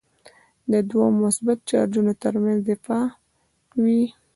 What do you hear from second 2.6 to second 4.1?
دفعه وي.